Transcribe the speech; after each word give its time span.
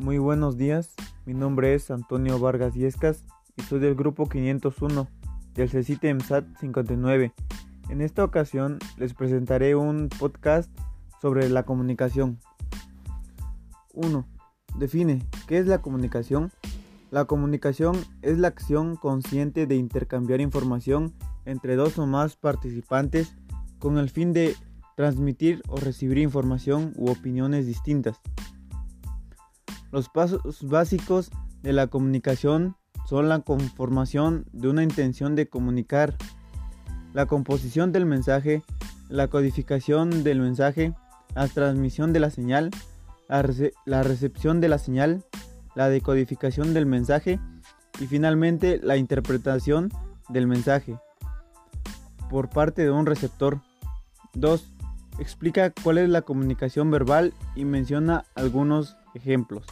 Muy 0.00 0.16
buenos 0.16 0.56
días, 0.56 0.94
mi 1.26 1.34
nombre 1.34 1.74
es 1.74 1.90
Antonio 1.90 2.38
Vargas 2.38 2.72
Yescas 2.72 3.26
y 3.58 3.62
soy 3.64 3.80
del 3.80 3.94
grupo 3.94 4.30
501 4.30 5.06
del 5.52 5.68
CECITE 5.68 6.08
EMSAT 6.08 6.46
59. 6.58 7.34
En 7.90 8.00
esta 8.00 8.24
ocasión 8.24 8.78
les 8.96 9.12
presentaré 9.12 9.74
un 9.74 10.08
podcast 10.08 10.70
sobre 11.20 11.50
la 11.50 11.64
comunicación. 11.64 12.38
1. 13.92 14.26
Define, 14.78 15.22
¿qué 15.46 15.58
es 15.58 15.66
la 15.66 15.82
comunicación? 15.82 16.50
La 17.10 17.26
comunicación 17.26 17.94
es 18.22 18.38
la 18.38 18.48
acción 18.48 18.96
consciente 18.96 19.66
de 19.66 19.76
intercambiar 19.76 20.40
información 20.40 21.12
entre 21.44 21.76
dos 21.76 21.98
o 21.98 22.06
más 22.06 22.36
participantes 22.36 23.36
con 23.78 23.98
el 23.98 24.08
fin 24.08 24.32
de 24.32 24.56
transmitir 24.96 25.60
o 25.68 25.76
recibir 25.76 26.16
información 26.16 26.94
u 26.96 27.10
opiniones 27.10 27.66
distintas. 27.66 28.18
Los 29.92 30.08
pasos 30.08 30.62
básicos 30.62 31.30
de 31.62 31.72
la 31.72 31.88
comunicación 31.88 32.76
son 33.08 33.28
la 33.28 33.40
conformación 33.40 34.46
de 34.52 34.68
una 34.68 34.82
intención 34.82 35.34
de 35.34 35.48
comunicar, 35.48 36.16
la 37.12 37.26
composición 37.26 37.90
del 37.90 38.06
mensaje, 38.06 38.62
la 39.08 39.28
codificación 39.28 40.22
del 40.22 40.40
mensaje, 40.40 40.94
la 41.34 41.48
transmisión 41.48 42.12
de 42.12 42.20
la 42.20 42.30
señal, 42.30 42.70
la, 43.28 44.02
recepción 44.02 44.60
de 44.60 44.68
la 44.68 44.78
señal, 44.78 45.24
la 45.74 45.88
decodificación 45.88 46.74
del 46.74 46.86
mensaje 46.86 47.40
y 48.00 48.06
finalmente 48.06 48.80
la 48.82 48.96
interpretación 48.96 49.90
del 50.28 50.46
mensaje 50.46 50.98
por 52.28 52.48
parte 52.48 52.82
de 52.82 52.90
un 52.90 53.06
receptor. 53.06 53.60
2. 54.34 54.64
Explica 55.18 55.70
cuál 55.70 55.98
es 55.98 56.08
la 56.08 56.22
comunicación 56.22 56.90
verbal 56.90 57.34
y 57.56 57.64
menciona 57.64 58.24
algunos 58.36 58.96
ejemplos. 59.14 59.66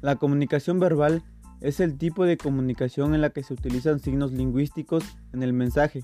La 0.00 0.16
comunicación 0.16 0.78
verbal 0.80 1.22
es 1.60 1.80
el 1.80 1.98
tipo 1.98 2.24
de 2.24 2.36
comunicación 2.36 3.14
en 3.14 3.20
la 3.20 3.30
que 3.30 3.42
se 3.42 3.52
utilizan 3.52 4.00
signos 4.00 4.32
lingüísticos 4.32 5.04
en 5.32 5.42
el 5.42 5.52
mensaje. 5.52 6.02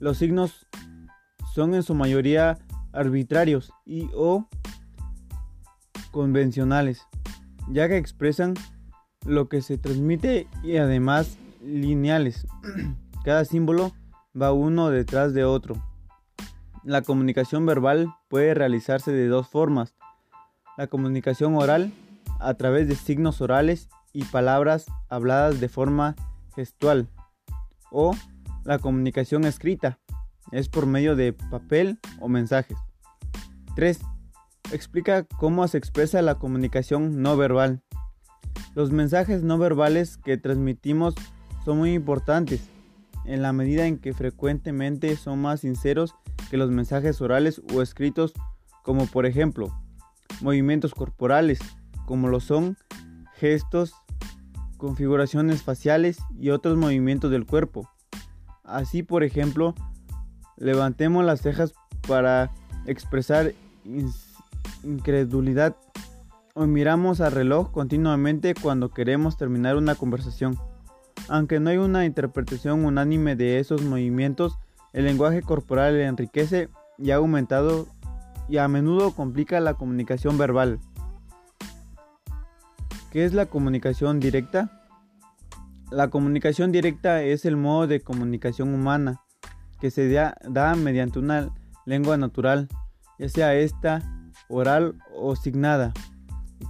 Los 0.00 0.18
signos 0.18 0.66
son 1.54 1.74
en 1.74 1.82
su 1.82 1.94
mayoría 1.94 2.58
arbitrarios 2.92 3.72
y 3.84 4.08
o 4.14 4.48
convencionales, 6.10 7.06
ya 7.68 7.88
que 7.88 7.96
expresan 7.96 8.54
lo 9.26 9.48
que 9.48 9.62
se 9.62 9.78
transmite 9.78 10.48
y 10.62 10.76
además 10.76 11.38
lineales. 11.62 12.46
Cada 13.24 13.44
símbolo 13.44 13.92
va 14.40 14.52
uno 14.52 14.90
detrás 14.90 15.34
de 15.34 15.44
otro. 15.44 15.76
La 16.84 17.02
comunicación 17.02 17.64
verbal 17.66 18.12
puede 18.28 18.54
realizarse 18.54 19.12
de 19.12 19.28
dos 19.28 19.48
formas. 19.48 19.94
La 20.78 20.86
comunicación 20.86 21.54
oral 21.54 21.92
a 22.40 22.54
través 22.54 22.88
de 22.88 22.94
signos 22.94 23.42
orales 23.42 23.90
y 24.14 24.24
palabras 24.24 24.86
habladas 25.10 25.60
de 25.60 25.68
forma 25.68 26.16
gestual. 26.54 27.08
O 27.90 28.16
la 28.64 28.78
comunicación 28.78 29.44
escrita 29.44 29.98
es 30.50 30.70
por 30.70 30.86
medio 30.86 31.14
de 31.14 31.34
papel 31.34 31.98
o 32.20 32.28
mensajes. 32.28 32.78
3. 33.76 34.00
Explica 34.72 35.24
cómo 35.24 35.66
se 35.68 35.76
expresa 35.76 36.22
la 36.22 36.36
comunicación 36.36 37.20
no 37.20 37.36
verbal. 37.36 37.82
Los 38.74 38.92
mensajes 38.92 39.42
no 39.42 39.58
verbales 39.58 40.16
que 40.16 40.38
transmitimos 40.38 41.14
son 41.66 41.78
muy 41.78 41.92
importantes 41.92 42.70
en 43.26 43.42
la 43.42 43.52
medida 43.52 43.86
en 43.86 43.98
que 43.98 44.14
frecuentemente 44.14 45.16
son 45.16 45.42
más 45.42 45.60
sinceros 45.60 46.14
que 46.50 46.56
los 46.56 46.70
mensajes 46.70 47.20
orales 47.20 47.60
o 47.74 47.82
escritos, 47.82 48.32
como 48.82 49.06
por 49.06 49.26
ejemplo 49.26 49.70
movimientos 50.42 50.94
corporales, 50.94 51.58
como 52.06 52.28
lo 52.28 52.40
son 52.40 52.76
gestos, 53.34 53.94
configuraciones 54.76 55.62
faciales 55.62 56.18
y 56.38 56.50
otros 56.50 56.76
movimientos 56.76 57.30
del 57.30 57.46
cuerpo. 57.46 57.88
Así, 58.64 59.02
por 59.02 59.24
ejemplo, 59.24 59.74
levantemos 60.56 61.24
las 61.24 61.40
cejas 61.40 61.72
para 62.06 62.50
expresar 62.86 63.52
incredulidad 64.82 65.76
o 66.54 66.66
miramos 66.66 67.20
al 67.20 67.32
reloj 67.32 67.70
continuamente 67.70 68.54
cuando 68.54 68.90
queremos 68.90 69.36
terminar 69.36 69.76
una 69.76 69.94
conversación. 69.94 70.58
Aunque 71.28 71.60
no 71.60 71.70
hay 71.70 71.78
una 71.78 72.04
interpretación 72.04 72.84
unánime 72.84 73.36
de 73.36 73.58
esos 73.58 73.82
movimientos, 73.82 74.58
el 74.92 75.04
lenguaje 75.04 75.42
corporal 75.42 75.96
enriquece 76.00 76.68
y 76.98 77.10
ha 77.10 77.16
aumentado 77.16 77.86
y 78.52 78.58
a 78.58 78.68
menudo 78.68 79.12
complica 79.12 79.60
la 79.60 79.72
comunicación 79.72 80.36
verbal. 80.36 80.78
¿Qué 83.10 83.24
es 83.24 83.32
la 83.32 83.46
comunicación 83.46 84.20
directa? 84.20 84.82
La 85.90 86.10
comunicación 86.10 86.70
directa 86.70 87.22
es 87.22 87.46
el 87.46 87.56
modo 87.56 87.86
de 87.86 88.02
comunicación 88.02 88.74
humana 88.74 89.22
que 89.80 89.90
se 89.90 90.06
da, 90.12 90.74
mediante 90.76 91.18
una 91.18 91.48
lengua 91.86 92.18
natural, 92.18 92.68
ya 93.18 93.30
sea 93.30 93.54
esta 93.54 94.02
oral 94.50 94.98
o 95.16 95.34
signada, 95.34 95.94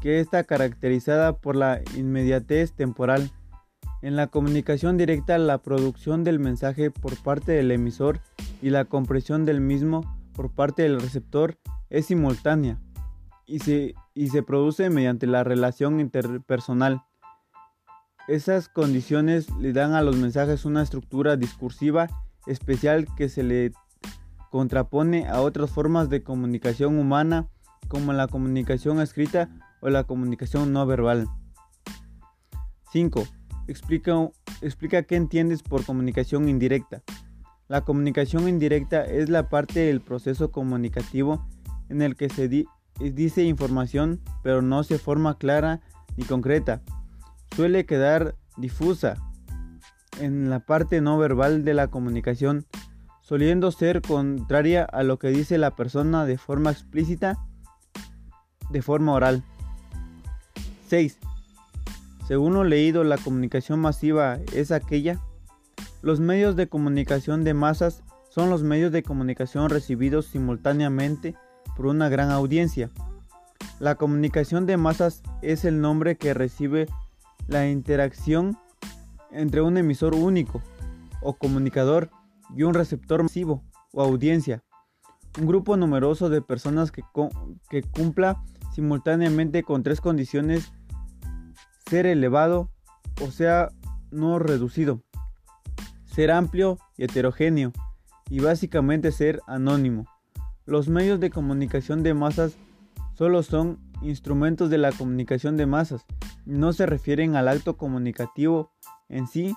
que 0.00 0.20
está 0.20 0.44
caracterizada 0.44 1.36
por 1.38 1.56
la 1.56 1.80
inmediatez 1.96 2.74
temporal 2.74 3.32
en 4.02 4.14
la 4.14 4.28
comunicación 4.28 4.96
directa, 4.96 5.36
la 5.36 5.58
producción 5.58 6.22
del 6.22 6.38
mensaje 6.38 6.92
por 6.92 7.20
parte 7.24 7.50
del 7.50 7.72
emisor 7.72 8.20
y 8.62 8.70
la 8.70 8.84
compresión 8.84 9.44
del 9.44 9.60
mismo 9.60 10.21
por 10.32 10.54
parte 10.54 10.82
del 10.82 11.00
receptor 11.00 11.58
es 11.90 12.06
simultánea 12.06 12.80
y 13.46 13.58
se, 13.60 13.94
y 14.14 14.28
se 14.28 14.42
produce 14.42 14.90
mediante 14.90 15.26
la 15.26 15.44
relación 15.44 16.00
interpersonal. 16.00 17.02
Esas 18.28 18.68
condiciones 18.68 19.50
le 19.58 19.72
dan 19.72 19.94
a 19.94 20.02
los 20.02 20.16
mensajes 20.16 20.64
una 20.64 20.82
estructura 20.82 21.36
discursiva 21.36 22.08
especial 22.46 23.06
que 23.16 23.28
se 23.28 23.42
le 23.42 23.72
contrapone 24.50 25.28
a 25.28 25.40
otras 25.40 25.70
formas 25.70 26.08
de 26.08 26.22
comunicación 26.22 26.98
humana 26.98 27.48
como 27.88 28.12
la 28.12 28.28
comunicación 28.28 29.00
escrita 29.00 29.48
o 29.80 29.90
la 29.90 30.04
comunicación 30.04 30.72
no 30.72 30.86
verbal. 30.86 31.26
5. 32.92 33.24
Explica, 33.66 34.12
explica 34.60 35.02
qué 35.02 35.16
entiendes 35.16 35.62
por 35.62 35.84
comunicación 35.84 36.48
indirecta. 36.48 37.02
La 37.72 37.80
comunicación 37.80 38.50
indirecta 38.50 39.02
es 39.02 39.30
la 39.30 39.48
parte 39.48 39.80
del 39.80 40.02
proceso 40.02 40.52
comunicativo 40.52 41.48
en 41.88 42.02
el 42.02 42.16
que 42.16 42.28
se 42.28 42.46
dice 42.98 43.44
información 43.44 44.20
pero 44.42 44.60
no 44.60 44.84
se 44.84 44.98
forma 44.98 45.38
clara 45.38 45.80
ni 46.18 46.24
concreta. 46.24 46.82
Suele 47.56 47.86
quedar 47.86 48.34
difusa 48.58 49.16
en 50.20 50.50
la 50.50 50.60
parte 50.60 51.00
no 51.00 51.16
verbal 51.16 51.64
de 51.64 51.72
la 51.72 51.88
comunicación, 51.88 52.66
soliendo 53.22 53.72
ser 53.72 54.02
contraria 54.02 54.84
a 54.84 55.02
lo 55.02 55.18
que 55.18 55.28
dice 55.28 55.56
la 55.56 55.74
persona 55.74 56.26
de 56.26 56.36
forma 56.36 56.72
explícita, 56.72 57.38
de 58.68 58.82
forma 58.82 59.14
oral. 59.14 59.44
6. 60.88 61.16
Según 62.28 62.52
lo 62.52 62.64
leído, 62.64 63.02
la 63.02 63.16
comunicación 63.16 63.80
masiva 63.80 64.40
es 64.52 64.72
aquella. 64.72 65.22
Los 66.02 66.18
medios 66.18 66.56
de 66.56 66.68
comunicación 66.68 67.44
de 67.44 67.54
masas 67.54 68.02
son 68.28 68.50
los 68.50 68.64
medios 68.64 68.90
de 68.90 69.04
comunicación 69.04 69.70
recibidos 69.70 70.26
simultáneamente 70.26 71.36
por 71.76 71.86
una 71.86 72.08
gran 72.08 72.32
audiencia. 72.32 72.90
La 73.78 73.94
comunicación 73.94 74.66
de 74.66 74.76
masas 74.76 75.22
es 75.42 75.64
el 75.64 75.80
nombre 75.80 76.16
que 76.16 76.34
recibe 76.34 76.88
la 77.46 77.68
interacción 77.68 78.58
entre 79.30 79.62
un 79.62 79.76
emisor 79.76 80.16
único 80.16 80.60
o 81.20 81.34
comunicador 81.34 82.10
y 82.56 82.64
un 82.64 82.74
receptor 82.74 83.22
masivo 83.22 83.62
o 83.92 84.02
audiencia. 84.02 84.64
Un 85.38 85.46
grupo 85.46 85.76
numeroso 85.76 86.28
de 86.30 86.42
personas 86.42 86.90
que, 86.90 87.04
cumpla 87.92 88.42
simultáneamente 88.74 89.62
con 89.62 89.84
tres 89.84 90.00
condiciones 90.00 90.72
ser 91.86 92.06
elevado 92.06 92.70
o 93.20 93.30
sea 93.30 93.68
no 94.10 94.40
reducido, 94.40 95.04
ser 96.14 96.30
amplio 96.30 96.78
y 96.96 97.04
heterogéneo 97.04 97.72
y 98.30 98.40
básicamente 98.40 99.12
ser 99.12 99.40
anónimo. 99.46 100.06
Los 100.64 100.88
medios 100.88 101.20
de 101.20 101.30
comunicación 101.30 102.02
de 102.02 102.14
masas 102.14 102.56
solo 103.14 103.42
son 103.42 103.78
instrumentos 104.02 104.70
de 104.70 104.78
la 104.78 104.92
comunicación 104.92 105.56
de 105.56 105.66
masas, 105.66 106.04
no 106.44 106.72
se 106.72 106.86
refieren 106.86 107.36
al 107.36 107.48
acto 107.48 107.76
comunicativo 107.76 108.70
en 109.08 109.26
sí 109.26 109.54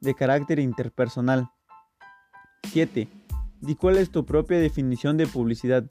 de 0.00 0.14
carácter 0.14 0.58
interpersonal. 0.58 1.50
7. 2.64 3.08
Di 3.60 3.74
cuál 3.74 3.96
es 3.96 4.10
tu 4.10 4.24
propia 4.24 4.58
definición 4.58 5.16
de 5.16 5.26
publicidad. 5.26 5.84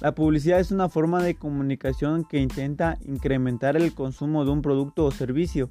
La 0.00 0.14
publicidad 0.14 0.60
es 0.60 0.70
una 0.70 0.88
forma 0.88 1.22
de 1.22 1.36
comunicación 1.36 2.24
que 2.24 2.38
intenta 2.38 2.98
incrementar 3.04 3.76
el 3.76 3.94
consumo 3.94 4.44
de 4.44 4.50
un 4.50 4.62
producto 4.62 5.04
o 5.04 5.10
servicio. 5.10 5.70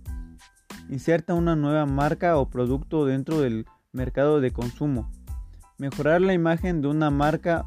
Inserta 0.90 1.34
una 1.34 1.56
nueva 1.56 1.86
marca 1.86 2.38
o 2.38 2.50
producto 2.50 3.06
dentro 3.06 3.40
del 3.42 3.66
mercado 3.92 4.40
de 4.40 4.52
consumo. 4.52 5.12
Mejorar 5.78 6.22
la 6.22 6.34
imagen 6.34 6.82
de 6.82 6.88
una 6.88 7.10
marca 7.10 7.66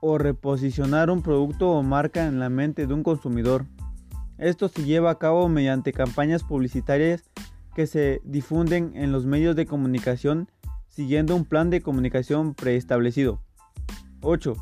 o 0.00 0.18
reposicionar 0.18 1.10
un 1.10 1.22
producto 1.22 1.70
o 1.70 1.82
marca 1.82 2.26
en 2.26 2.38
la 2.38 2.48
mente 2.48 2.86
de 2.86 2.94
un 2.94 3.02
consumidor. 3.02 3.66
Esto 4.38 4.68
se 4.68 4.84
lleva 4.84 5.10
a 5.10 5.18
cabo 5.18 5.48
mediante 5.48 5.92
campañas 5.92 6.42
publicitarias 6.42 7.24
que 7.74 7.86
se 7.86 8.20
difunden 8.24 8.92
en 8.94 9.12
los 9.12 9.26
medios 9.26 9.56
de 9.56 9.66
comunicación 9.66 10.48
siguiendo 10.88 11.36
un 11.36 11.44
plan 11.44 11.70
de 11.70 11.82
comunicación 11.82 12.54
preestablecido. 12.54 13.42
8. 14.22 14.54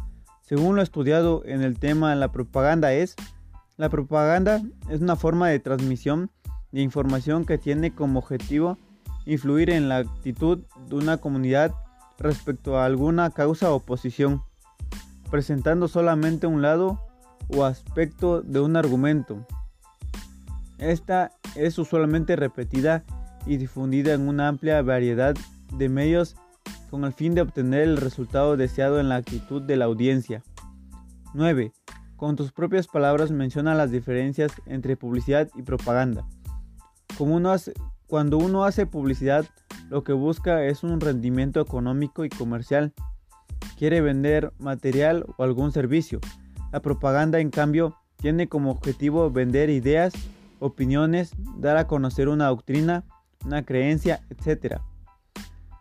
Según 0.43 0.77
lo 0.77 0.83
estudiado 0.83 1.43
en 1.47 1.63
el 1.63 1.79
tema, 1.79 2.15
la 2.15 2.33
propaganda 2.33 2.93
es 2.93 3.17
la 3.77 3.89
propaganda 3.89 4.63
es 4.89 5.01
una 5.01 5.17
forma 5.17 5.49
de 5.49 5.59
transmisión 5.59 6.31
de 6.75 6.81
información 6.81 7.45
que 7.45 7.57
tiene 7.57 7.95
como 7.95 8.19
objetivo 8.19 8.79
influir 9.27 9.71
en 9.71 9.89
la 9.89 9.99
actitud 9.99 10.65
de 10.89 10.97
una 10.97 11.19
comunidad 11.19 11.73
respecto 12.19 12.77
a 12.77 12.85
alguna 12.85 13.31
causa 13.31 13.73
o 13.73 13.79
posición, 13.79 14.43
presentando 15.31 15.87
solamente 15.87 16.49
un 16.49 16.63
lado 16.63 17.01
o 17.57 17.63
aspecto 17.63 18.43
de 18.43 18.59
un 18.59 18.75
argumento. 18.75 19.47
Esta 20.79 21.31
es 21.55 21.79
usualmente 21.79 22.35
repetida 22.35 23.05
y 23.47 23.57
difundida 23.57 24.13
en 24.13 24.27
una 24.27 24.49
amplia 24.49 24.83
variedad 24.83 25.37
de 25.79 25.89
medios 25.89 26.35
con 26.91 27.05
el 27.05 27.13
fin 27.13 27.37
de 27.37 27.43
obtener 27.43 27.83
el 27.83 27.99
resultado 27.99 28.57
deseado 28.57 28.99
en 28.99 29.09
la 29.09 29.17
actitud 29.17 29.63
de 29.63 29.77
la 29.77 29.85
audiencia. 29.85 30.43
9. 31.35 31.73
Con 32.17 32.35
tus 32.35 32.51
propias 32.51 32.89
palabras 32.89 33.31
menciona 33.31 33.77
las 33.77 33.93
diferencias 33.93 34.51
entre 34.67 34.97
publicidad 34.97 35.49
y 35.55 35.63
propaganda. 35.63 36.27
Uno 37.19 37.55
cuando 38.07 38.39
uno 38.39 38.65
hace 38.65 38.87
publicidad, 38.87 39.47
lo 39.89 40.05
que 40.05 40.13
busca 40.13 40.65
es 40.65 40.83
un 40.83 41.01
rendimiento 41.01 41.61
económico 41.61 42.25
y 42.25 42.29
comercial. 42.29 42.93
Quiere 43.79 44.01
vender 44.01 44.53
material 44.59 45.25
o 45.37 45.43
algún 45.43 45.73
servicio. 45.73 46.21
La 46.73 46.81
propaganda, 46.81 47.41
en 47.41 47.51
cambio, 47.51 47.97
tiene 48.17 48.49
como 48.49 48.71
objetivo 48.71 49.31
vender 49.31 49.71
ideas, 49.71 50.13
opiniones, 50.61 51.33
dar 51.57 51.77
a 51.77 51.87
conocer 51.87 52.29
una 52.29 52.49
doctrina, 52.49 53.05
una 53.45 53.65
creencia, 53.65 54.23
etc. 54.31 54.81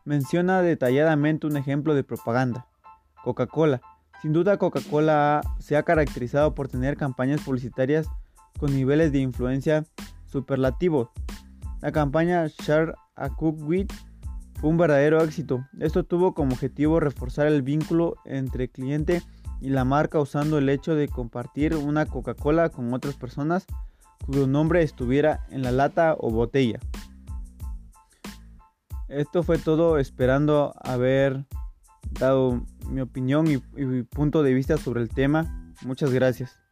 Menciona 0.06 0.62
detalladamente 0.62 1.47
un 1.47 1.57
ejemplo 1.57 1.94
de 1.95 2.03
propaganda. 2.03 2.68
Coca-Cola 3.24 3.81
sin 4.24 4.31
duda 4.31 4.56
Coca-Cola 4.56 5.41
se 5.59 5.75
ha 5.75 5.83
caracterizado 5.83 6.56
por 6.56 6.69
tener 6.69 6.95
campañas 6.95 7.41
publicitarias 7.41 8.07
con 8.57 8.74
niveles 8.74 9.12
de 9.12 9.19
influencia 9.19 9.83
superlativos. 10.27 11.09
La 11.83 11.91
campaña 11.91 12.47
Share 12.47 12.95
a 13.18 13.27
Cook 13.27 13.57
With 13.62 13.88
fue 14.53 14.69
un 14.69 14.77
verdadero 14.77 15.21
éxito. 15.21 15.68
Esto 15.81 16.06
tuvo 16.06 16.33
como 16.33 16.53
objetivo 16.53 17.01
reforzar 17.01 17.47
el 17.47 17.62
vínculo 17.62 18.15
entre 18.24 18.69
cliente 18.69 19.21
y 19.59 19.68
la 19.68 19.83
marca 19.83 20.18
usando 20.18 20.57
el 20.57 20.69
hecho 20.69 20.95
de 20.95 21.09
compartir 21.09 21.75
una 21.75 22.06
Coca-Cola 22.06 22.69
con 22.69 22.94
otras 22.94 23.15
personas 23.15 23.65
cuyo 24.25 24.47
nombre 24.47 24.81
estuviera 24.81 25.45
en 25.50 25.62
la 25.62 25.74
lata 25.74 26.15
o 26.18 26.31
botella. 26.31 26.80
Esto 29.09 29.44
fue 29.44 29.57
todo 29.57 29.97
esperando 29.97 30.74
haber 30.81 31.45
dado 32.12 32.63
mi 32.88 33.01
opinión 33.01 33.45
y, 33.47 33.57
punto 34.03 34.41
de 34.41 34.53
vista 34.53 34.77
sobre 34.77 35.01
el 35.01 35.09
tema. 35.09 35.74
Muchas 35.81 36.13
gracias. 36.13 36.62